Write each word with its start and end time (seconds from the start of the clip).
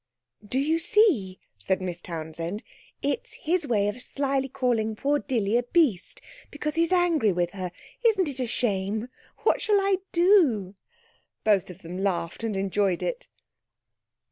'Do 0.43 0.57
you 0.57 0.79
see?' 0.79 1.39
said 1.59 1.79
Miss 1.79 2.01
Townsend. 2.01 2.63
'It's 3.03 3.33
his 3.33 3.67
way 3.67 3.87
of 3.87 4.01
slyly 4.01 4.49
calling 4.49 4.95
poor 4.95 5.19
Dilly 5.19 5.57
a 5.57 5.61
beast, 5.61 6.21
because 6.49 6.73
he's 6.73 6.91
angry 6.91 7.31
with 7.31 7.51
her. 7.51 7.71
Isn't 8.03 8.27
it 8.27 8.39
a 8.39 8.47
shame? 8.47 9.09
What 9.43 9.61
shall 9.61 9.79
I 9.79 9.97
do?' 10.11 10.73
Both 11.43 11.69
of 11.69 11.83
them 11.83 11.99
laughed 11.99 12.43
and 12.43 12.55
enjoyed 12.57 13.03
it. 13.03 13.27